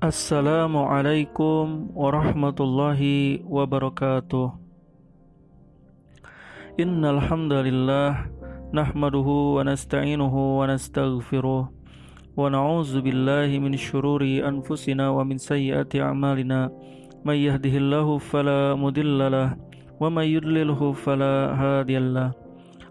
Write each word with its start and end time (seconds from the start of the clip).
Assalamualaikum 0.00 1.92
warahmatullahi 1.92 3.44
wabarakatuh. 3.44 4.48
Innal 6.80 7.20
hamdalillah 7.20 8.32
nahmaduhu 8.72 9.60
wa 9.60 9.68
nasta'inuhu 9.68 10.56
wa 10.56 10.72
nastaghfiruh 10.72 11.68
wa 11.68 12.40
na'udzu 12.48 13.04
billahi 13.04 13.60
min 13.60 13.76
shururi 13.76 14.40
anfusina 14.40 15.12
wa 15.12 15.20
min 15.20 15.36
sayyiati 15.36 16.00
a'malina. 16.00 16.72
May 17.20 17.44
yahdihillahu 17.44 18.24
fala 18.24 18.72
mudhillalah 18.80 19.60
wa 20.00 20.08
may 20.08 20.32
yudlilhu 20.32 20.96
fala 20.96 21.52
hadiyalah 21.52 22.32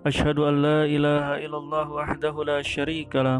Ashhadu 0.05 0.47
an 0.47 0.61
la 0.63 0.87
ilaha 0.87 1.43
illallah 1.43 1.87
wahdahu 1.91 2.47
la 2.47 2.63
syarika 2.63 3.23
lah 3.23 3.39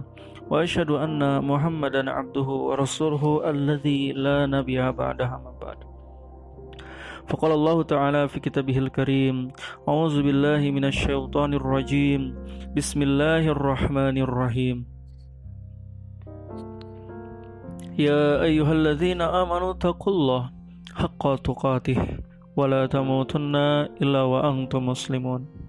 وأشهد 0.50 0.90
أن 0.90 1.22
محمدا 1.46 2.10
عبده 2.10 2.50
ورسوله 2.50 3.50
الذي 3.50 4.18
لا 4.18 4.50
نبي 4.50 4.82
بعدها 4.82 5.36
ما 5.46 5.54
بعد. 5.62 5.80
فقال 7.30 7.52
الله 7.52 7.78
تعالى 7.84 8.28
في 8.28 8.40
كتابه 8.42 8.78
الكريم 8.78 9.54
أعوذ 9.86 10.26
بالله 10.26 10.62
من 10.74 10.90
الشيطان 10.90 11.54
الرجيم 11.54 12.22
بسم 12.74 13.00
الله 13.02 13.54
الرحمن 13.54 14.18
الرحيم. 14.18 14.78
يا 18.02 18.42
أيها 18.42 18.74
الذين 18.74 19.22
آمنوا 19.22 19.78
اتقوا 19.78 20.14
الله 20.14 20.44
حق 20.98 21.24
تقاته 21.46 22.00
ولا 22.58 22.90
تموتن 22.90 23.56
إلا 24.02 24.22
وأنتم 24.22 24.82
مسلمون. 24.82 25.69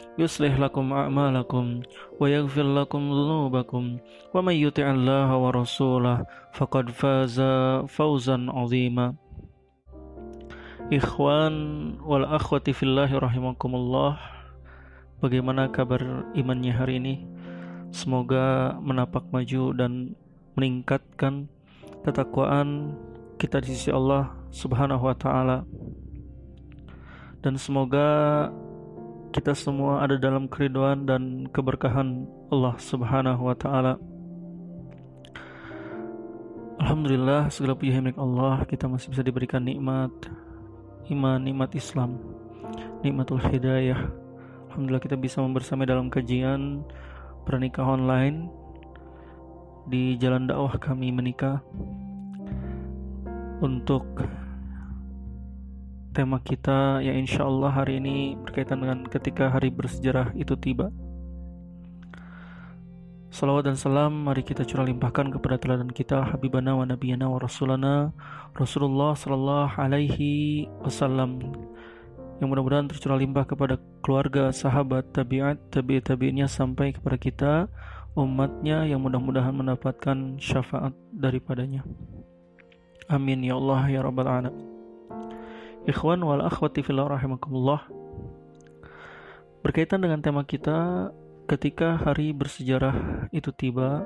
يصلح 0.18 0.58
لكم 0.58 0.92
أعمالكم 0.92 1.64
ويغفر 2.20 2.66
لكم 2.74 3.02
ذنوبكم 3.12 3.84
ومن 4.34 4.54
يطع 4.54 4.86
الله 4.90 5.28
ورسوله 5.36 6.16
فقد 6.52 6.90
فاز 6.90 7.38
فوزا 7.88 8.38
عظيما 8.48 9.14
Ikhwan 10.86 11.98
wal 12.06 12.22
akhwati 12.22 12.70
fillahi 12.70 13.18
rahimakumullah 13.18 14.36
Bagaimana 15.18 15.66
kabar 15.72 16.28
imannya 16.36 16.76
hari 16.76 17.02
ini? 17.02 17.14
Semoga 17.88 18.76
menapak 18.78 19.26
maju 19.32 19.72
dan 19.72 20.12
meningkatkan 20.60 21.48
ketakwaan 22.04 22.92
kita 23.40 23.64
di 23.64 23.72
sisi 23.72 23.88
Allah 23.88 24.36
Subhanahu 24.52 25.08
wa 25.08 25.16
taala. 25.16 25.64
Dan 27.40 27.56
semoga 27.56 28.52
kita 29.31 29.55
semua 29.55 30.03
ada 30.03 30.19
dalam 30.19 30.51
keriduan 30.51 31.07
dan 31.07 31.47
keberkahan 31.55 32.27
Allah 32.51 32.75
Subhanahu 32.75 33.47
wa 33.47 33.55
taala. 33.55 33.95
Alhamdulillah 36.83 37.47
segala 37.47 37.79
puji 37.79 37.95
milik 37.95 38.19
Allah 38.19 38.67
kita 38.67 38.91
masih 38.91 39.15
bisa 39.15 39.23
diberikan 39.23 39.63
nikmat 39.63 40.11
iman, 41.07 41.39
nikmat 41.39 41.71
Islam, 41.79 42.19
nikmatul 42.99 43.39
hidayah. 43.39 44.11
Alhamdulillah 44.67 45.03
kita 45.03 45.15
bisa 45.15 45.39
membersamai 45.39 45.87
dalam 45.87 46.11
kajian 46.11 46.83
pernikah 47.47 47.87
online 47.87 48.51
di 49.87 50.19
jalan 50.19 50.43
dakwah 50.43 50.75
kami 50.75 51.07
menikah 51.15 51.63
untuk 53.63 54.03
tema 56.11 56.43
kita 56.43 56.99
yang 56.99 57.23
insya 57.23 57.47
Allah 57.47 57.71
hari 57.71 58.03
ini 58.03 58.35
berkaitan 58.35 58.83
dengan 58.83 59.07
ketika 59.07 59.47
hari 59.47 59.71
bersejarah 59.71 60.35
itu 60.35 60.59
tiba. 60.59 60.91
Salawat 63.31 63.71
dan 63.71 63.79
salam 63.79 64.27
mari 64.27 64.43
kita 64.43 64.67
curah 64.67 64.83
limpahkan 64.83 65.31
kepada 65.31 65.55
teladan 65.55 65.87
kita 65.87 66.19
Habibana 66.19 66.75
wa 66.75 66.83
Nabiyana 66.83 67.31
wa 67.31 67.39
Rasulana 67.39 68.11
Rasulullah 68.51 69.15
Sallallahu 69.15 69.79
Alaihi 69.79 70.67
Wasallam 70.83 71.39
yang 72.43 72.51
mudah-mudahan 72.51 72.91
tercurah 72.91 73.15
limpah 73.15 73.47
kepada 73.47 73.79
keluarga, 74.03 74.51
sahabat, 74.51 75.15
tabiat, 75.15 75.61
tabi 75.71 76.03
tabiinnya 76.03 76.51
sampai 76.51 76.91
kepada 76.91 77.15
kita 77.15 77.53
umatnya 78.19 78.83
yang 78.83 78.99
mudah-mudahan 78.99 79.55
mendapatkan 79.55 80.35
syafaat 80.35 80.91
daripadanya. 81.15 81.87
Amin 83.07 83.47
ya 83.47 83.55
Allah 83.55 83.87
ya 83.87 84.03
Rabbal 84.03 84.27
Alamin. 84.27 84.70
Ikhwan 85.89 86.21
wal 86.21 86.45
akhwati 86.45 86.85
fillah 86.85 87.09
rahimakumullah. 87.09 87.89
Berkaitan 89.65 90.05
dengan 90.05 90.21
tema 90.21 90.45
kita 90.45 91.09
ketika 91.49 91.97
hari 91.97 92.37
bersejarah 92.37 93.27
itu 93.33 93.49
tiba 93.49 94.05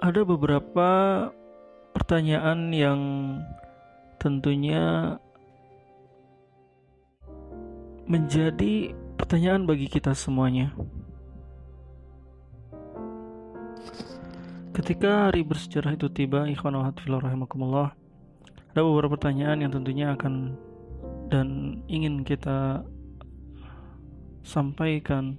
Ada 0.00 0.24
beberapa 0.24 0.88
pertanyaan 1.92 2.72
yang 2.72 3.00
tentunya 4.16 5.14
menjadi 8.10 8.90
pertanyaan 9.14 9.68
bagi 9.70 9.86
kita 9.86 10.16
semuanya. 10.16 10.74
Ketika 14.74 15.28
hari 15.28 15.44
bersejarah 15.44 15.94
itu 15.94 16.08
tiba, 16.08 16.48
ikhwan 16.48 16.80
wa 16.80 16.88
rahimakumullah, 16.90 17.99
ada 18.70 18.86
beberapa 18.86 19.18
pertanyaan 19.18 19.66
yang 19.66 19.72
tentunya 19.74 20.14
akan 20.14 20.54
dan 21.30 21.80
ingin 21.90 22.22
kita 22.22 22.86
sampaikan. 24.46 25.38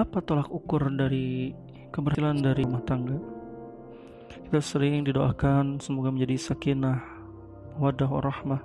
Apa 0.00 0.24
tolak 0.24 0.48
ukur 0.48 0.88
dari 0.96 1.52
keberhasilan 1.92 2.40
dari 2.40 2.64
rumah 2.64 2.80
tangga? 2.88 3.20
Kita 4.48 4.58
sering 4.64 5.04
didoakan 5.04 5.76
semoga 5.84 6.08
menjadi 6.08 6.40
sakinah 6.40 7.04
wadah 7.76 8.08
warahmah 8.08 8.60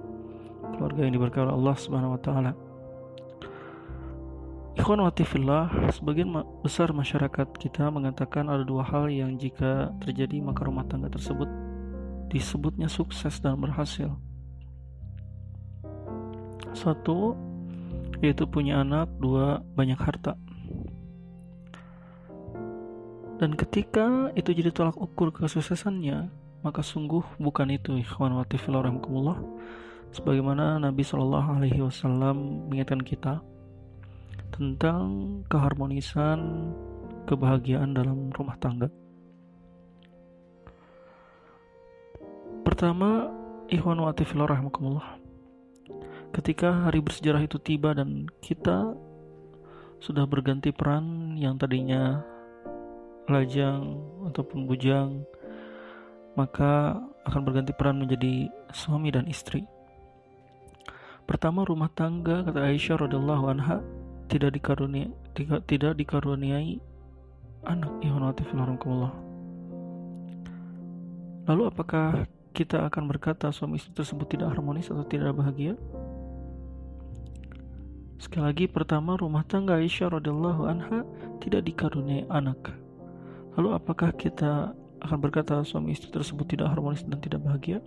keluarga 0.76 1.06
yang 1.06 1.14
diberkahi 1.14 1.52
Allah 1.52 1.76
Subhanahu 1.76 2.16
wa 2.18 2.22
taala 2.24 2.52
Ikhwan 4.86 5.02
watifillah, 5.02 5.90
sebagian 5.98 6.30
besar 6.62 6.94
masyarakat 6.94 7.58
kita 7.58 7.90
mengatakan 7.90 8.46
ada 8.46 8.62
dua 8.62 8.86
hal 8.86 9.10
yang 9.10 9.34
jika 9.34 9.90
terjadi 9.98 10.38
maka 10.46 10.62
rumah 10.62 10.86
tangga 10.86 11.10
tersebut 11.10 11.50
disebutnya 12.30 12.86
sukses 12.86 13.42
dan 13.42 13.58
berhasil. 13.58 14.14
Satu, 16.78 17.34
yaitu 18.22 18.46
punya 18.46 18.86
anak, 18.86 19.10
dua, 19.18 19.66
banyak 19.74 19.98
harta. 19.98 20.38
Dan 23.42 23.58
ketika 23.58 24.30
itu 24.38 24.54
jadi 24.54 24.70
tolak 24.70 25.02
ukur 25.02 25.34
kesuksesannya, 25.34 26.30
maka 26.62 26.86
sungguh 26.86 27.26
bukan 27.42 27.74
itu 27.74 27.98
ikhwan 27.98 28.38
watifillah 28.38 28.86
rahmatullah. 28.86 29.42
Sebagaimana 30.14 30.78
Nabi 30.78 31.02
Shallallahu 31.02 31.58
Alaihi 31.58 31.82
Wasallam 31.82 32.70
mengingatkan 32.70 33.02
kita, 33.02 33.42
tentang 34.54 35.42
keharmonisan 35.50 36.72
kebahagiaan 37.26 37.98
dalam 37.98 38.30
rumah 38.34 38.58
tangga. 38.62 38.92
Pertama, 42.66 43.30
ikhwan 43.72 44.02
wa 44.02 44.14
rahmakumullah. 44.46 45.18
Ketika 46.36 46.90
hari 46.90 47.00
bersejarah 47.00 47.48
itu 47.48 47.58
tiba 47.64 47.96
dan 47.96 48.28
kita 48.44 48.94
sudah 50.04 50.28
berganti 50.28 50.76
peran 50.76 51.34
yang 51.40 51.56
tadinya 51.56 52.20
lajang 53.32 53.96
ataupun 54.28 54.68
bujang, 54.68 55.24
maka 56.36 57.00
akan 57.26 57.42
berganti 57.42 57.72
peran 57.74 57.98
menjadi 58.04 58.52
suami 58.70 59.10
dan 59.10 59.26
istri. 59.26 59.66
Pertama 61.26 61.66
rumah 61.66 61.90
tangga 61.90 62.46
kata 62.46 62.70
Aisyah 62.70 63.02
radhiallahu 63.02 63.46
anha 63.50 63.82
tidak 64.26 64.58
dikaruniai 64.58 65.12
tidak, 65.38 65.66
tidak 65.70 65.94
dikaruniai 65.98 66.82
anak 67.66 67.92
Allah. 68.86 69.14
Lalu 71.46 71.64
apakah 71.70 72.26
kita 72.56 72.90
akan 72.90 73.06
berkata 73.06 73.54
suami 73.54 73.78
istri 73.78 73.94
tersebut 73.94 74.26
tidak 74.26 74.54
harmonis 74.54 74.90
atau 74.90 75.06
tidak 75.06 75.38
bahagia? 75.38 75.78
Sekali 78.16 78.44
lagi 78.48 78.66
pertama 78.66 79.20
rumah 79.20 79.46
tangga 79.46 79.78
Aisyah 79.78 80.18
radhiyallahu 80.18 80.62
anha 80.66 81.06
tidak 81.44 81.68
dikaruniai 81.68 82.26
anak. 82.32 82.74
Lalu 83.60 83.70
apakah 83.78 84.10
kita 84.16 84.74
akan 85.06 85.18
berkata 85.22 85.62
suami 85.62 85.94
istri 85.94 86.10
tersebut 86.10 86.50
tidak 86.50 86.74
harmonis 86.74 87.06
dan 87.06 87.22
tidak 87.22 87.46
bahagia? 87.46 87.84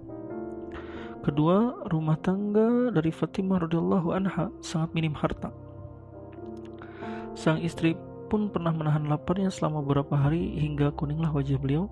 Kedua, 1.26 1.82
rumah 1.90 2.14
tangga 2.22 2.94
dari 2.94 3.10
Fatimah 3.10 3.66
radhiyallahu 3.66 4.14
anha 4.14 4.54
sangat 4.62 4.94
minim 4.94 5.18
harta. 5.18 5.50
Sang 7.38 7.62
istri 7.62 7.94
pun 8.26 8.50
pernah 8.50 8.74
menahan 8.74 9.06
laparnya 9.06 9.46
selama 9.46 9.78
beberapa 9.78 10.18
hari 10.18 10.58
hingga 10.58 10.90
kuninglah 10.98 11.30
wajah 11.30 11.54
beliau. 11.54 11.86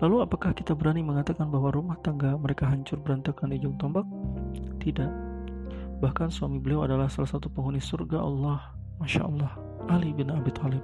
Lalu 0.00 0.24
apakah 0.24 0.56
kita 0.56 0.72
berani 0.72 1.04
mengatakan 1.04 1.52
bahwa 1.52 1.68
rumah 1.68 2.00
tangga 2.00 2.40
mereka 2.40 2.64
hancur 2.64 2.96
berantakan 2.96 3.52
di 3.52 3.60
ujung 3.60 3.76
tombak? 3.76 4.08
Tidak. 4.80 5.12
Bahkan 6.00 6.32
suami 6.32 6.56
beliau 6.56 6.88
adalah 6.88 7.12
salah 7.12 7.28
satu 7.28 7.52
penghuni 7.52 7.84
surga 7.84 8.24
Allah. 8.24 8.72
Masya 8.96 9.28
Allah. 9.28 9.52
Ali 9.92 10.16
bin 10.16 10.32
Abi 10.32 10.48
Thalib. 10.56 10.80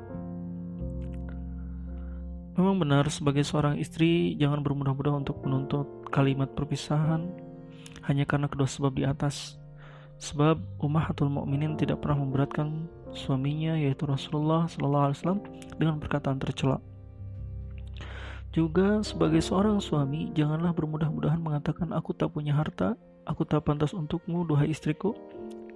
Memang 2.60 2.76
benar 2.84 3.08
sebagai 3.08 3.40
seorang 3.40 3.80
istri 3.80 4.36
jangan 4.36 4.60
bermudah-mudah 4.60 5.16
untuk 5.16 5.40
menuntut 5.48 5.88
kalimat 6.12 6.52
perpisahan 6.52 7.24
hanya 8.04 8.28
karena 8.28 8.52
kedua 8.52 8.68
sebab 8.68 8.92
di 8.92 9.08
atas. 9.08 9.56
Sebab 10.20 10.82
Ummahatul 10.82 11.32
Mukminin 11.32 11.78
tidak 11.80 12.04
pernah 12.04 12.20
memberatkan 12.26 12.90
suaminya 13.12 13.76
yaitu 13.76 14.04
Rasulullah 14.04 14.66
Sallallahu 14.66 15.04
Alaihi 15.10 15.18
Wasallam 15.20 15.40
dengan 15.76 15.96
perkataan 16.02 16.38
tercela. 16.40 16.78
Juga 18.52 19.04
sebagai 19.04 19.44
seorang 19.44 19.78
suami 19.78 20.32
janganlah 20.32 20.72
bermudah-mudahan 20.72 21.38
mengatakan 21.38 21.92
aku 21.92 22.16
tak 22.16 22.32
punya 22.32 22.56
harta, 22.56 22.96
aku 23.28 23.44
tak 23.44 23.68
pantas 23.68 23.92
untukmu 23.92 24.48
duhai 24.48 24.72
istriku. 24.72 25.14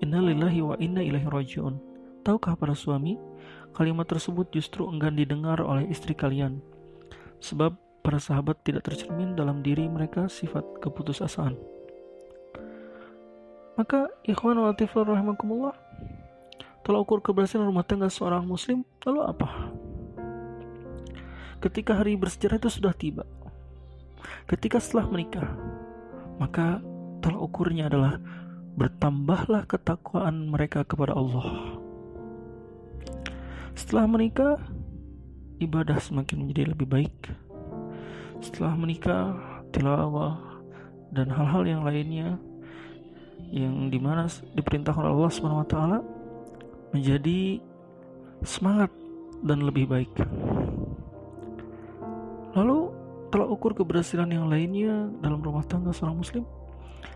Innalillahi 0.02 0.60
wa 0.66 0.74
inna 0.82 0.98
ilaihi 0.98 1.30
rajiun. 1.30 1.78
Tahukah 2.26 2.58
para 2.58 2.74
suami, 2.74 3.18
kalimat 3.74 4.06
tersebut 4.10 4.50
justru 4.50 4.86
enggan 4.86 5.14
didengar 5.14 5.62
oleh 5.62 5.86
istri 5.90 6.14
kalian 6.14 6.58
sebab 7.42 7.74
para 8.06 8.22
sahabat 8.22 8.62
tidak 8.62 8.86
tercermin 8.86 9.34
dalam 9.34 9.60
diri 9.60 9.90
mereka 9.90 10.30
sifat 10.30 10.62
keputusasaan. 10.78 11.58
Maka 13.74 14.06
ikhwan 14.22 14.62
wa 14.62 14.70
rahimakumullah 14.74 15.74
Tolak 16.82 17.00
ukur 17.06 17.18
keberhasilan 17.22 17.66
rumah 17.66 17.86
tangga 17.86 18.10
seorang 18.10 18.42
muslim 18.42 18.82
lalu 19.06 19.20
apa? 19.22 19.48
Ketika 21.62 22.02
hari 22.02 22.18
bersejarah 22.18 22.58
itu 22.58 22.70
sudah 22.70 22.90
tiba 22.90 23.22
Ketika 24.50 24.82
setelah 24.82 25.06
menikah 25.06 25.46
Maka 26.42 26.82
tolak 27.22 27.38
ukurnya 27.38 27.86
adalah 27.86 28.18
Bertambahlah 28.74 29.70
ketakwaan 29.70 30.50
mereka 30.50 30.82
kepada 30.82 31.14
Allah 31.14 31.78
Setelah 33.78 34.10
menikah 34.10 34.58
ibadah 35.62 36.02
semakin 36.02 36.42
menjadi 36.42 36.74
lebih 36.74 36.90
baik. 36.90 37.16
Setelah 38.42 38.74
menikah, 38.74 39.38
tilawah 39.70 40.42
dan 41.14 41.30
hal-hal 41.30 41.62
yang 41.62 41.82
lainnya 41.86 42.42
yang 43.52 43.92
di 43.92 44.00
mana 44.02 44.26
diperintahkan 44.56 45.06
Allah 45.06 45.30
Taala 45.68 45.98
menjadi 46.92 47.58
semangat 48.44 48.92
dan 49.42 49.64
lebih 49.64 49.88
baik. 49.90 50.12
Lalu 52.52 52.92
telah 53.32 53.48
ukur 53.48 53.72
keberhasilan 53.72 54.28
yang 54.28 54.46
lainnya 54.52 55.08
dalam 55.24 55.40
rumah 55.40 55.64
tangga 55.64 55.90
seorang 55.90 56.20
muslim 56.20 56.44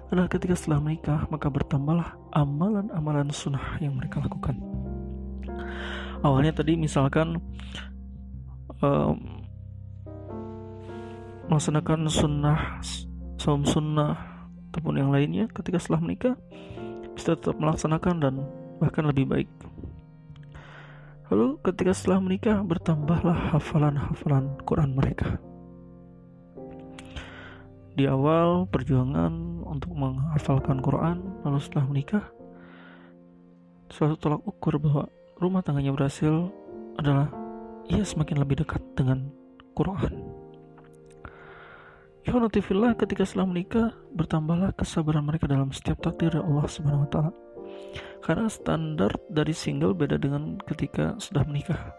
adalah 0.08 0.32
ketika 0.32 0.56
setelah 0.56 0.80
menikah 0.80 1.28
maka 1.28 1.52
bertambahlah 1.52 2.16
amalan-amalan 2.32 3.28
sunnah 3.30 3.76
yang 3.84 3.92
mereka 3.94 4.24
lakukan. 4.24 4.56
Awalnya 6.24 6.56
tadi 6.56 6.80
misalkan 6.80 7.36
um, 8.80 9.16
melaksanakan 11.52 12.08
sunnah 12.08 12.80
saum 13.36 13.62
sunnah 13.68 14.16
ataupun 14.72 14.98
yang 14.98 15.12
lainnya 15.12 15.46
ketika 15.52 15.78
setelah 15.78 16.02
menikah 16.02 16.34
bisa 17.12 17.36
tetap 17.36 17.60
melaksanakan 17.60 18.16
dan 18.18 18.34
bahkan 18.80 19.04
lebih 19.06 19.28
baik 19.28 19.48
lalu 21.32 21.58
ketika 21.62 21.92
setelah 21.96 22.22
menikah 22.22 22.62
bertambahlah 22.62 23.54
hafalan-hafalan 23.54 24.58
Quran 24.62 24.90
mereka 24.94 25.38
di 27.96 28.04
awal 28.04 28.68
perjuangan 28.68 29.64
untuk 29.64 29.96
menghafalkan 29.96 30.84
Quran 30.84 31.22
lalu 31.42 31.58
setelah 31.58 31.86
menikah 31.88 32.24
suatu 33.88 34.20
tolak 34.20 34.42
ukur 34.44 34.76
bahwa 34.76 35.08
rumah 35.40 35.64
tangganya 35.64 35.94
berhasil 35.94 36.52
adalah 37.00 37.28
ia 37.86 38.02
semakin 38.02 38.42
lebih 38.42 38.66
dekat 38.66 38.82
dengan 38.98 39.30
Quran. 39.76 40.12
Ikhwanatifillah 42.26 42.98
ketika 42.98 43.22
setelah 43.22 43.46
menikah 43.46 43.94
bertambahlah 44.10 44.74
kesabaran 44.74 45.22
mereka 45.22 45.46
dalam 45.46 45.70
setiap 45.70 46.02
takdir 46.02 46.34
Allah 46.34 46.66
Subhanahu 46.66 47.06
wa 47.06 47.10
taala. 47.12 47.45
Karena 48.20 48.50
standar 48.50 49.14
dari 49.30 49.54
single 49.54 49.94
beda 49.94 50.18
dengan 50.18 50.58
ketika 50.66 51.14
sudah 51.22 51.46
menikah. 51.46 51.94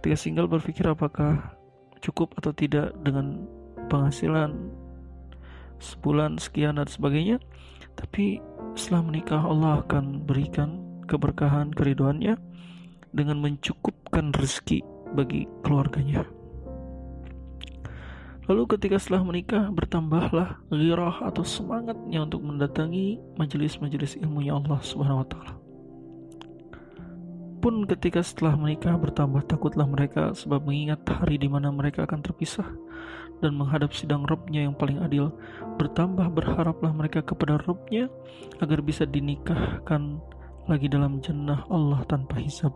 Ketika 0.00 0.16
single 0.20 0.52
berpikir 0.52 0.84
apakah 0.84 1.56
cukup 2.04 2.36
atau 2.36 2.52
tidak 2.52 2.92
dengan 3.00 3.48
penghasilan 3.88 4.52
sebulan 5.80 6.36
sekian 6.36 6.76
dan 6.76 6.88
sebagainya, 6.88 7.40
tapi 7.96 8.40
setelah 8.76 9.08
menikah 9.08 9.40
Allah 9.40 9.80
akan 9.80 10.28
berikan 10.28 11.00
keberkahan 11.08 11.72
keriduannya 11.72 12.36
dengan 13.16 13.40
mencukupkan 13.40 14.36
rezeki 14.36 14.84
bagi 15.16 15.48
keluarganya. 15.64 16.35
Lalu 18.46 18.62
ketika 18.78 19.02
setelah 19.02 19.26
menikah 19.26 19.74
bertambahlah 19.74 20.62
ghirah 20.70 21.18
atau 21.26 21.42
semangatnya 21.42 22.22
untuk 22.22 22.46
mendatangi 22.46 23.18
majelis-majelis 23.34 24.14
ilmunya 24.22 24.54
Allah 24.54 24.78
Subhanahu 24.86 25.26
wa 25.26 25.26
taala. 25.26 25.52
Pun 27.58 27.82
ketika 27.90 28.22
setelah 28.22 28.54
menikah 28.54 28.94
bertambah 28.94 29.42
takutlah 29.50 29.90
mereka 29.90 30.30
sebab 30.30 30.62
mengingat 30.62 31.02
hari 31.10 31.42
di 31.42 31.50
mana 31.50 31.74
mereka 31.74 32.06
akan 32.06 32.22
terpisah 32.22 32.70
dan 33.42 33.58
menghadap 33.58 33.90
sidang 33.90 34.22
Robnya 34.22 34.62
yang 34.70 34.78
paling 34.78 35.02
adil. 35.02 35.34
Bertambah 35.74 36.30
berharaplah 36.30 36.94
mereka 36.94 37.26
kepada 37.26 37.58
Robnya 37.66 38.06
agar 38.62 38.78
bisa 38.78 39.02
dinikahkan 39.02 40.22
lagi 40.70 40.86
dalam 40.86 41.18
jannah 41.18 41.66
Allah 41.66 42.06
tanpa 42.06 42.38
hisab. 42.38 42.70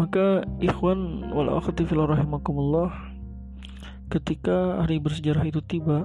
Maka 0.00 0.48
ikhwan 0.64 1.28
wal 1.36 1.60
akhwati 1.60 1.84
rahimakumullah 1.86 3.13
ketika 4.12 4.84
hari 4.84 5.00
bersejarah 5.00 5.44
itu 5.48 5.60
tiba 5.64 6.04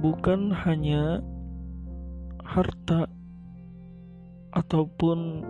bukan 0.00 0.52
hanya 0.52 1.24
harta 2.44 3.08
ataupun 4.52 5.44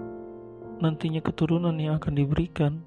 nantinya 0.82 1.22
keturunan 1.22 1.76
yang 1.78 1.96
akan 1.96 2.14
diberikan 2.14 2.82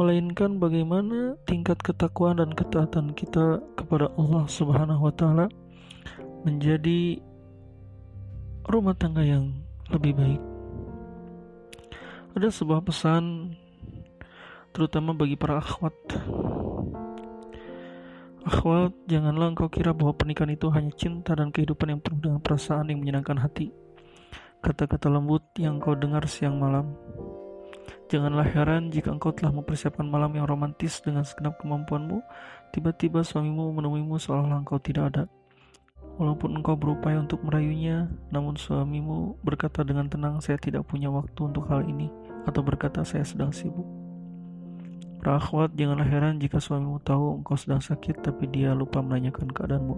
melainkan 0.00 0.56
bagaimana 0.56 1.36
tingkat 1.44 1.76
ketakwaan 1.84 2.40
dan 2.40 2.50
ketaatan 2.56 3.12
kita 3.12 3.60
kepada 3.76 4.08
Allah 4.16 4.48
Subhanahu 4.48 5.04
wa 5.04 5.14
taala 5.14 5.46
menjadi 6.42 7.20
rumah 8.66 8.96
tangga 8.96 9.20
yang 9.20 9.52
lebih 9.92 10.16
baik. 10.16 10.42
Ada 12.32 12.48
sebuah 12.48 12.80
pesan 12.80 13.54
terutama 14.72 15.12
bagi 15.12 15.36
para 15.36 15.60
akhwat. 15.60 15.94
Akhwat, 18.42 18.90
janganlah 19.06 19.54
engkau 19.54 19.70
kira 19.70 19.94
bahwa 19.94 20.18
pernikahan 20.18 20.50
itu 20.50 20.66
hanya 20.74 20.90
cinta 20.98 21.30
dan 21.38 21.54
kehidupan 21.54 21.94
yang 21.94 22.02
penuh 22.02 22.18
dengan 22.18 22.42
perasaan 22.42 22.90
yang 22.90 22.98
menyenangkan 22.98 23.38
hati. 23.38 23.70
Kata-kata 24.58 25.06
lembut 25.06 25.46
yang 25.62 25.78
engkau 25.78 25.94
dengar 25.94 26.26
siang 26.26 26.58
malam. 26.58 26.90
Janganlah 28.10 28.42
heran 28.50 28.90
jika 28.90 29.14
engkau 29.14 29.30
telah 29.30 29.54
mempersiapkan 29.54 30.02
malam 30.02 30.34
yang 30.34 30.50
romantis 30.50 30.98
dengan 30.98 31.22
segenap 31.22 31.54
kemampuanmu, 31.62 32.18
tiba-tiba 32.74 33.22
suamimu 33.22 33.78
menemuimu 33.78 34.18
seolah-olah 34.18 34.66
engkau 34.66 34.82
tidak 34.82 35.14
ada. 35.14 35.24
Walaupun 36.18 36.58
engkau 36.58 36.74
berupaya 36.74 37.22
untuk 37.22 37.46
merayunya, 37.46 38.10
namun 38.34 38.58
suamimu 38.58 39.38
berkata 39.46 39.86
dengan 39.86 40.10
tenang, 40.10 40.42
"Saya 40.42 40.58
tidak 40.58 40.90
punya 40.90 41.14
waktu 41.14 41.46
untuk 41.46 41.70
hal 41.70 41.86
ini," 41.86 42.10
atau 42.42 42.58
berkata, 42.58 43.06
"Saya 43.06 43.22
sedang 43.22 43.54
sibuk." 43.54 44.01
Para 45.22 45.38
akhwat, 45.38 45.78
janganlah 45.78 46.02
heran 46.10 46.42
jika 46.42 46.58
suamimu 46.58 46.98
tahu 47.06 47.38
engkau 47.38 47.54
sedang 47.54 47.78
sakit 47.78 48.26
tapi 48.26 48.50
dia 48.50 48.74
lupa 48.74 48.98
menanyakan 48.98 49.54
keadaanmu. 49.54 49.94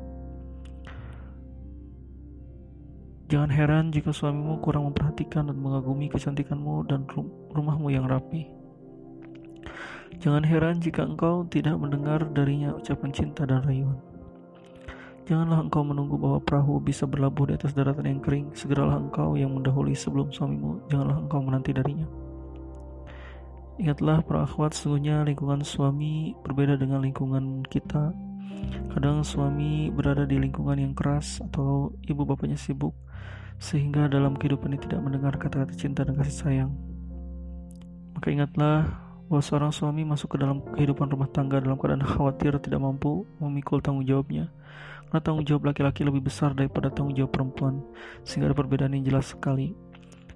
Jangan 3.32 3.48
heran 3.48 3.88
jika 3.88 4.12
suamimu 4.12 4.60
kurang 4.60 4.92
memperhatikan 4.92 5.48
dan 5.48 5.56
mengagumi 5.56 6.12
kecantikanmu 6.12 6.84
dan 6.84 7.08
rumahmu 7.56 7.88
yang 7.88 8.04
rapi. 8.04 8.52
Jangan 10.20 10.44
heran 10.44 10.84
jika 10.84 11.08
engkau 11.08 11.48
tidak 11.48 11.80
mendengar 11.80 12.20
darinya 12.36 12.76
ucapan 12.76 13.08
cinta 13.16 13.48
dan 13.48 13.64
rayuan. 13.64 13.96
Janganlah 15.24 15.64
engkau 15.64 15.80
menunggu 15.80 16.20
bahwa 16.20 16.36
perahu 16.44 16.84
bisa 16.84 17.08
berlabuh 17.08 17.48
di 17.48 17.56
atas 17.56 17.72
daratan 17.72 18.04
yang 18.04 18.20
kering. 18.20 18.52
Segeralah 18.52 19.00
engkau 19.00 19.40
yang 19.40 19.56
mendahului 19.56 19.96
sebelum 19.96 20.28
suamimu. 20.28 20.84
Janganlah 20.92 21.16
engkau 21.24 21.40
menanti 21.40 21.72
darinya. 21.72 22.04
Ingatlah 23.74 24.22
para 24.22 24.46
akhwat 24.46 24.70
sesungguhnya 24.70 25.26
lingkungan 25.26 25.66
suami 25.66 26.38
berbeda 26.46 26.78
dengan 26.78 27.02
lingkungan 27.02 27.66
kita. 27.66 28.14
Kadang 28.94 29.26
suami 29.26 29.90
berada 29.90 30.22
di 30.22 30.38
lingkungan 30.38 30.78
yang 30.78 30.94
keras 30.94 31.42
atau 31.42 31.90
ibu 32.06 32.22
bapaknya 32.22 32.54
sibuk 32.54 32.94
sehingga 33.58 34.06
dalam 34.10 34.34
kehidupan 34.38 34.74
ini 34.74 34.80
tidak 34.82 35.00
mendengar 35.02 35.34
kata-kata 35.38 35.74
cinta 35.74 36.06
dan 36.06 36.14
kasih 36.18 36.36
sayang. 36.36 36.72
Maka 38.14 38.30
ingatlah 38.30 39.04
bahwa 39.26 39.42
seorang 39.42 39.72
suami 39.74 40.06
masuk 40.06 40.34
ke 40.34 40.36
dalam 40.38 40.62
kehidupan 40.78 41.10
rumah 41.10 41.26
tangga 41.30 41.58
dalam 41.58 41.74
keadaan 41.74 42.06
khawatir 42.06 42.54
tidak 42.62 42.78
mampu 42.78 43.26
memikul 43.42 43.82
tanggung 43.82 44.06
jawabnya. 44.06 44.54
Karena 45.10 45.20
tanggung 45.22 45.46
jawab 45.46 45.70
laki-laki 45.70 46.06
lebih 46.06 46.22
besar 46.26 46.54
daripada 46.54 46.90
tanggung 46.90 47.14
jawab 47.14 47.30
perempuan, 47.34 47.82
sehingga 48.26 48.50
ada 48.50 48.56
perbedaan 48.58 48.94
yang 48.94 49.06
jelas 49.06 49.30
sekali. 49.30 49.74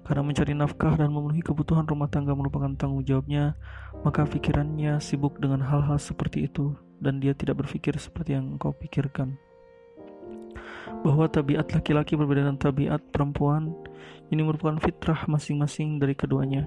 Karena 0.09 0.25
mencari 0.25 0.57
nafkah 0.57 0.97
dan 0.97 1.13
memenuhi 1.13 1.45
kebutuhan 1.45 1.85
rumah 1.85 2.09
tangga 2.09 2.33
merupakan 2.33 2.73
tanggung 2.73 3.05
jawabnya, 3.05 3.53
maka 4.01 4.25
pikirannya 4.25 4.97
sibuk 4.97 5.37
dengan 5.37 5.61
hal-hal 5.61 6.01
seperti 6.01 6.49
itu 6.49 6.73
dan 6.97 7.21
dia 7.21 7.37
tidak 7.37 7.61
berpikir 7.61 7.93
seperti 7.93 8.33
yang 8.33 8.57
engkau 8.57 8.73
pikirkan. 8.73 9.37
Bahwa 11.05 11.29
tabiat 11.29 11.69
laki-laki 11.77 12.17
berbeda 12.17 12.41
dengan 12.41 12.57
tabiat 12.57 13.05
perempuan, 13.13 13.69
ini 14.33 14.41
merupakan 14.41 14.81
fitrah 14.81 15.29
masing-masing 15.29 16.01
dari 16.01 16.17
keduanya. 16.17 16.65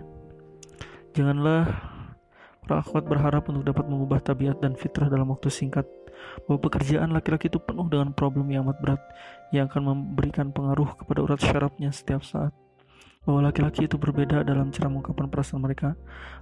Janganlah 1.19 1.67
para 2.63 2.79
akhwat 2.79 3.11
berharap 3.11 3.51
untuk 3.51 3.67
dapat 3.67 3.91
mengubah 3.91 4.23
tabiat 4.23 4.63
dan 4.63 4.79
fitrah 4.79 5.11
dalam 5.11 5.35
waktu 5.35 5.51
singkat 5.51 5.91
bahwa 6.47 6.63
pekerjaan 6.63 7.11
laki-laki 7.11 7.51
itu 7.51 7.59
penuh 7.59 7.91
dengan 7.91 8.15
problem 8.15 8.47
yang 8.55 8.71
amat 8.71 8.79
berat 8.79 9.03
yang 9.51 9.67
akan 9.67 9.83
memberikan 9.83 10.55
pengaruh 10.55 10.95
kepada 10.95 11.27
urat 11.27 11.43
syarafnya 11.43 11.91
setiap 11.91 12.23
saat 12.23 12.55
bahwa 13.23 13.47
laki-laki 13.47 13.87
itu 13.87 13.95
berbeda 13.95 14.43
dalam 14.43 14.75
cara 14.75 14.91
mengungkapkan 14.91 15.31
perasaan 15.31 15.63
mereka. 15.63 15.95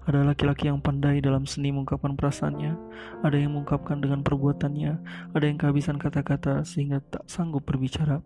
Ada 0.09 0.25
laki-laki 0.25 0.73
yang 0.73 0.81
pandai 0.81 1.21
dalam 1.21 1.45
seni 1.45 1.69
mengungkapkan 1.69 2.17
perasaannya, 2.17 2.73
ada 3.21 3.37
yang 3.37 3.53
mengungkapkan 3.53 4.01
dengan 4.01 4.25
perbuatannya, 4.25 4.93
ada 5.37 5.45
yang 5.45 5.61
kehabisan 5.61 6.01
kata-kata 6.01 6.65
sehingga 6.65 7.05
tak 7.13 7.29
sanggup 7.29 7.69
berbicara. 7.69 8.25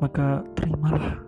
Maka 0.00 0.40
terimalah 0.56 1.20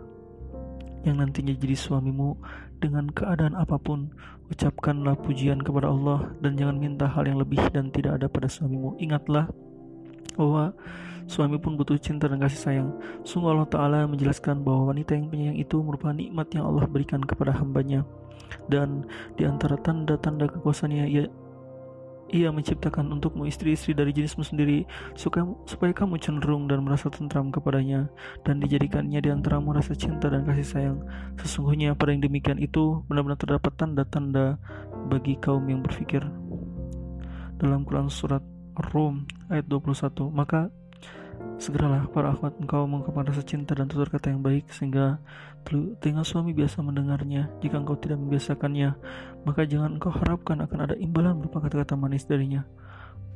yang 1.05 1.21
nantinya 1.21 1.53
jadi 1.53 1.77
suamimu 1.77 2.41
dengan 2.81 3.11
keadaan 3.13 3.53
apa 3.53 3.77
pun. 3.77 4.09
Ucapkanlah 4.49 5.17
pujian 5.21 5.61
kepada 5.61 5.89
Allah 5.89 6.33
dan 6.41 6.57
jangan 6.57 6.77
minta 6.77 7.09
hal 7.09 7.25
yang 7.25 7.41
lebih 7.41 7.61
dan 7.73 7.93
tidak 7.93 8.21
ada 8.21 8.27
pada 8.33 8.49
suamimu. 8.49 8.97
Ingatlah 8.97 9.49
bahwa 10.39 10.75
Suami 11.33 11.57
pun 11.57 11.79
butuh 11.79 11.97
cinta 11.97 12.27
dan 12.27 12.43
kasih 12.43 12.61
sayang. 12.61 12.91
Sungguh 13.23 13.55
Allah 13.55 13.69
Ta'ala 13.71 14.01
menjelaskan 14.05 14.61
bahwa 14.67 14.93
wanita 14.93 15.15
yang 15.15 15.31
penyayang 15.31 15.59
itu 15.59 15.81
merupakan 15.81 16.13
nikmat 16.13 16.51
yang 16.53 16.67
Allah 16.67 16.85
berikan 16.85 17.23
kepada 17.23 17.55
hambanya. 17.55 18.05
Dan 18.69 19.07
di 19.39 19.49
antara 19.49 19.81
tanda-tanda 19.81 20.45
kekuasaannya, 20.51 21.07
ia, 21.09 21.25
ia 22.29 22.49
menciptakan 22.53 23.09
untukmu 23.17 23.49
istri-istri 23.49 23.97
dari 23.97 24.13
jenismu 24.13 24.45
sendiri 24.45 24.85
supaya, 25.17 25.49
supaya 25.65 25.97
kamu 25.97 26.21
cenderung 26.21 26.69
dan 26.69 26.85
merasa 26.85 27.09
tentram 27.09 27.49
kepadanya 27.49 28.13
dan 28.45 28.61
dijadikannya 28.61 29.25
di 29.25 29.33
antaramu 29.33 29.73
rasa 29.73 29.97
cinta 29.97 30.29
dan 30.29 30.45
kasih 30.45 30.69
sayang. 30.69 30.99
Sesungguhnya 31.41 31.97
pada 31.97 32.13
yang 32.13 32.29
demikian 32.29 32.61
itu 32.61 33.01
benar-benar 33.09 33.41
terdapat 33.41 33.73
tanda-tanda 33.81 34.61
bagi 35.09 35.41
kaum 35.41 35.65
yang 35.65 35.81
berfikir. 35.81 36.21
Dalam 37.57 37.89
Quran 37.89 38.13
surat 38.13 38.43
Rum 38.77 39.29
ayat 39.53 39.69
21, 39.69 40.33
maka 40.33 40.73
Segeralah 41.63 42.11
para 42.11 42.35
akhwat 42.35 42.59
engkau 42.59 42.91
mengungkapkan 42.91 43.31
rasa 43.31 43.43
cinta 43.47 43.75
dan 43.79 43.87
tutur 43.87 44.11
kata 44.11 44.35
yang 44.35 44.43
baik 44.43 44.67
sehingga 44.75 45.23
telinga 46.03 46.27
suami 46.27 46.51
biasa 46.51 46.83
mendengarnya. 46.83 47.55
Jika 47.63 47.79
engkau 47.79 47.95
tidak 47.99 48.19
membiasakannya, 48.19 48.99
maka 49.47 49.63
jangan 49.63 49.99
engkau 49.99 50.11
harapkan 50.11 50.59
akan 50.59 50.79
ada 50.91 50.95
imbalan 50.99 51.39
berupa 51.39 51.63
kata-kata 51.63 51.95
manis 51.95 52.27
darinya. 52.27 52.67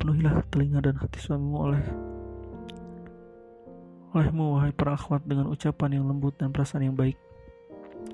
Penuhilah 0.03 0.43
telinga 0.51 0.83
dan 0.83 0.99
hati 0.99 1.23
suamimu 1.23 1.59
oleh 1.59 1.85
olehmu 4.17 4.57
wahai 4.59 4.73
para 4.73 4.97
akhwat 4.97 5.29
dengan 5.29 5.53
ucapan 5.53 6.01
yang 6.01 6.09
lembut 6.09 6.35
dan 6.41 6.49
perasaan 6.49 6.89
yang 6.89 6.97
baik 6.97 7.21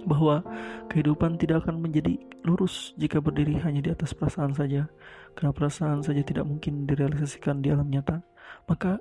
bahwa 0.04 0.42
kehidupan 0.90 1.38
tidak 1.38 1.66
akan 1.66 1.78
menjadi 1.78 2.18
lurus 2.42 2.92
jika 2.98 3.22
berdiri 3.22 3.58
hanya 3.62 3.80
di 3.84 3.90
atas 3.92 4.12
perasaan 4.12 4.52
saja. 4.56 4.90
Karena 5.32 5.52
perasaan 5.54 6.04
saja 6.04 6.20
tidak 6.20 6.44
mungkin 6.44 6.84
direalisasikan 6.84 7.64
di 7.64 7.72
alam 7.72 7.88
nyata 7.88 8.20
maka 8.68 9.00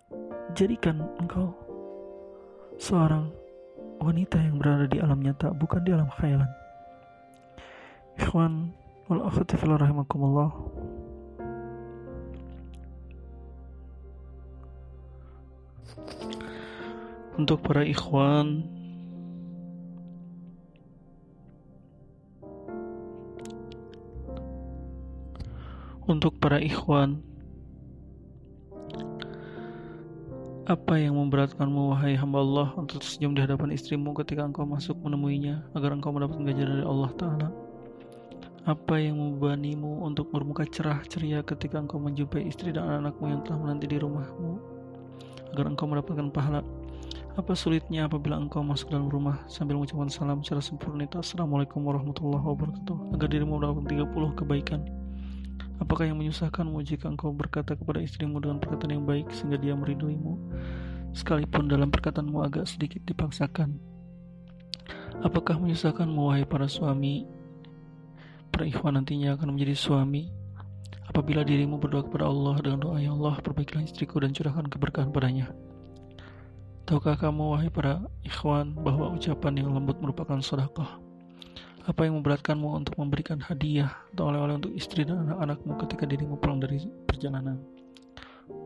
jadikan 0.58 1.06
engkau 1.22 1.54
seorang 2.82 3.30
wanita 4.02 4.42
yang 4.42 4.58
berada 4.58 4.90
di 4.90 4.98
alam 4.98 5.22
nyata 5.22 5.54
bukan 5.54 5.82
di 5.86 5.92
alam 5.94 6.10
khayalan. 6.18 6.50
Ikhwan 8.18 8.74
wal 9.08 9.22
akhwati 9.30 9.56
rahimakumullah. 9.62 10.52
Untuk 17.38 17.64
para 17.64 17.88
ikhwan 17.88 18.66
untuk 26.12 26.36
para 26.38 26.60
ikhwan 26.60 27.24
Apa 30.72 30.94
yang 30.96 31.20
memberatkanmu 31.20 31.92
wahai 31.92 32.16
hamba 32.16 32.40
Allah 32.40 32.70
untuk 32.80 33.04
tersenyum 33.04 33.36
di 33.36 33.44
hadapan 33.44 33.76
istrimu 33.76 34.16
ketika 34.16 34.46
engkau 34.46 34.64
masuk 34.64 34.94
menemuinya 35.04 35.68
agar 35.76 35.92
engkau 35.92 36.16
mendapatkan 36.16 36.48
ganjaran 36.48 36.80
dari 36.80 36.88
Allah 36.88 37.12
Ta'ala? 37.18 37.48
Apa 38.70 39.02
yang 39.02 39.18
membebanimu 39.18 40.06
untuk 40.06 40.30
bermuka 40.30 40.64
cerah 40.70 41.04
ceria 41.10 41.44
ketika 41.44 41.82
engkau 41.82 41.98
menjumpai 41.98 42.46
istri 42.46 42.70
dan 42.72 42.88
anak-anakmu 42.88 43.26
yang 43.26 43.42
telah 43.42 43.58
menanti 43.58 43.90
di 43.90 43.98
rumahmu 44.00 44.52
agar 45.52 45.66
engkau 45.66 45.90
mendapatkan 45.90 46.30
pahala? 46.30 46.62
Apa 47.36 47.52
sulitnya 47.52 48.06
apabila 48.06 48.38
engkau 48.38 48.62
masuk 48.62 48.94
dalam 48.94 49.10
rumah 49.10 49.42
sambil 49.50 49.76
mengucapkan 49.76 50.14
salam 50.14 50.46
secara 50.46 50.62
sempurna 50.62 51.10
Assalamualaikum 51.10 51.84
warahmatullahi 51.84 52.48
wabarakatuh 52.48 53.18
agar 53.18 53.28
dirimu 53.34 53.58
mendapatkan 53.58 54.08
30 54.14 54.40
kebaikan 54.40 55.01
Apakah 55.82 56.06
yang 56.06 56.22
menyusahkanmu 56.22 56.78
jika 56.86 57.10
engkau 57.10 57.34
berkata 57.34 57.74
kepada 57.74 57.98
istrimu 57.98 58.38
dengan 58.38 58.62
perkataan 58.62 59.02
yang 59.02 59.06
baik 59.10 59.34
sehingga 59.34 59.58
dia 59.58 59.74
meriduimu, 59.74 60.38
sekalipun 61.18 61.66
dalam 61.66 61.90
perkataanmu 61.90 62.38
agak 62.46 62.70
sedikit 62.70 63.02
dipaksakan? 63.10 63.82
Apakah 65.26 65.58
menyusahkanmu 65.58 66.22
wahai 66.22 66.46
para 66.46 66.70
suami? 66.70 67.26
Para 68.54 68.70
ikhwan 68.70 69.02
nantinya 69.02 69.34
akan 69.34 69.58
menjadi 69.58 69.74
suami 69.74 70.30
apabila 71.10 71.42
dirimu 71.42 71.82
berdoa 71.82 72.06
kepada 72.06 72.30
Allah 72.30 72.62
dengan 72.62 72.80
doa 72.86 73.02
ya 73.02 73.12
Allah 73.18 73.42
perbaikilah 73.42 73.82
istriku 73.82 74.22
dan 74.22 74.38
curahkan 74.38 74.70
keberkahan 74.70 75.10
padanya. 75.10 75.50
Tahukah 76.86 77.18
kamu 77.18 77.58
wahai 77.58 77.74
para 77.74 78.06
ikhwan 78.22 78.78
bahwa 78.78 79.18
ucapan 79.18 79.66
yang 79.66 79.74
lembut 79.74 79.98
merupakan 79.98 80.38
sedekah? 80.46 81.01
Apa 81.82 82.06
yang 82.06 82.22
memberatkanmu 82.22 82.78
untuk 82.78 82.94
memberikan 83.02 83.42
hadiah 83.42 83.90
atau 84.14 84.30
oleh-oleh 84.30 84.62
untuk 84.62 84.74
istri 84.78 85.02
dan 85.02 85.26
anak-anakmu 85.26 85.82
ketika 85.82 86.06
dirimu 86.06 86.38
pulang 86.38 86.62
dari 86.62 86.78
perjalanan? 87.10 87.58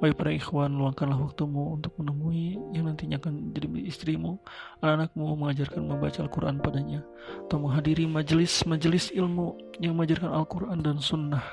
Wahai 0.02 0.12
para 0.12 0.34
ikhwan, 0.34 0.76
luangkanlah 0.76 1.16
waktumu 1.16 1.80
untuk 1.80 1.96
menemui 1.96 2.60
yang 2.76 2.90
nantinya 2.90 3.16
akan 3.22 3.56
jadi 3.56 3.70
istrimu, 3.88 4.36
anak-anakmu 4.84 5.24
mengajarkan 5.40 5.88
membaca 5.88 6.20
Al-Quran 6.26 6.60
padanya, 6.60 7.00
atau 7.48 7.64
menghadiri 7.64 8.04
majelis-majelis 8.10 9.16
ilmu 9.16 9.56
yang 9.80 9.96
mengajarkan 9.96 10.36
Al-Quran 10.36 10.84
dan 10.84 10.98
Sunnah 11.00 11.46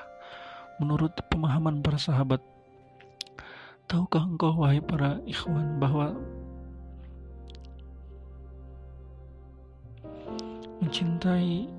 menurut 0.83 1.15
pemahaman 1.31 1.85
para 1.85 2.01
sahabat. 2.01 2.43
Tahukah 3.87 4.27
engkau, 4.27 4.59
wahai 4.59 4.83
para 4.83 5.23
ikhwan, 5.29 5.79
bahwa 5.79 6.17
mencintai 10.93 11.73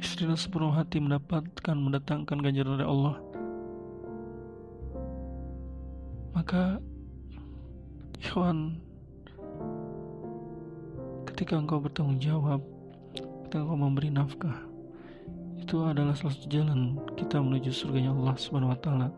istri 0.00 0.24
dan 0.24 0.40
sepenuh 0.40 0.72
hati 0.72 0.96
mendapatkan 1.04 1.76
mendatangkan 1.76 2.40
ganjaran 2.40 2.80
dari 2.80 2.88
Allah 2.88 3.20
maka 6.32 6.80
ikhwan 8.24 8.80
ketika 11.28 11.60
engkau 11.60 11.76
bertanggung 11.76 12.16
jawab 12.24 12.64
ketika 13.12 13.60
engkau 13.60 13.76
memberi 13.76 14.08
nafkah 14.08 14.56
itu 15.60 15.76
adalah 15.84 16.16
salah 16.16 16.32
satu 16.32 16.48
jalan 16.48 16.96
kita 17.20 17.36
menuju 17.36 17.68
surganya 17.68 18.16
Allah 18.16 18.32
Subhanahu 18.40 18.72
wa 18.72 18.80
taala 18.80 19.08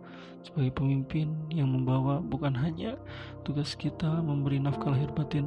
sebagai 0.43 0.75
pemimpin 0.75 1.31
yang 1.55 1.71
membawa 1.71 2.19
bukan 2.19 2.51
hanya 2.59 2.99
tugas 3.47 3.79
kita 3.79 4.11
memberi 4.27 4.59
nafkah 4.59 4.91
lahir 4.91 5.15
batin 5.15 5.47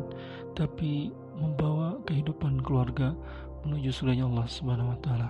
tapi 0.55 1.11
membawa 1.37 2.01
kehidupan 2.09 2.59
keluarga 2.65 3.13
menuju 3.63 3.93
surganya 3.93 4.25
Allah 4.27 4.47
Subhanahu 4.49 4.91
wa 4.91 4.99
taala. 4.99 5.29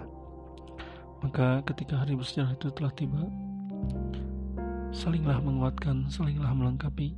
Maka 1.21 1.65
ketika 1.65 2.01
hari 2.05 2.13
bersejarah 2.13 2.53
itu 2.53 2.69
telah 2.71 2.93
tiba, 2.93 3.25
salinglah 4.93 5.41
menguatkan, 5.41 6.05
salinglah 6.07 6.53
melengkapi 6.53 7.17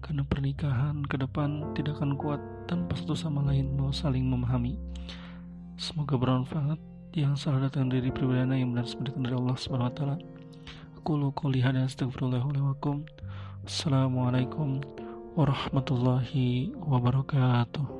karena 0.00 0.24
pernikahan 0.24 1.04
ke 1.04 1.20
depan 1.20 1.76
tidak 1.76 2.00
akan 2.00 2.16
kuat 2.16 2.40
tanpa 2.68 2.96
satu 2.96 3.12
sama 3.12 3.44
lain 3.44 3.76
mau 3.76 3.92
saling 3.92 4.24
memahami. 4.24 4.76
Semoga 5.80 6.16
bermanfaat. 6.16 6.78
yang 7.10 7.34
salah 7.34 7.66
datang 7.66 7.90
dari 7.90 8.06
pribadi 8.14 8.62
yang 8.62 8.70
benar 8.70 8.86
datang 8.86 9.26
dari 9.26 9.34
Allah 9.34 9.58
Subhanahu 9.58 9.90
wa 9.90 9.94
taala. 9.98 10.16
Aku 11.02 11.18
lu 11.18 11.34
qouli 11.34 11.58
hadza 11.58 11.82
astaghfirullah 11.82 12.38
wa 12.38 12.70
Assalamualaikum 13.66 14.78
warahmatullahi 15.34 16.70
wabarakatuh. 16.78 17.99